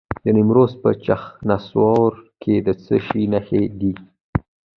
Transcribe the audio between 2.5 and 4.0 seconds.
د څه شي نښې دي؟